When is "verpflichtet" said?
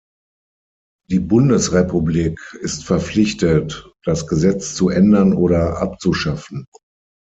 2.85-3.87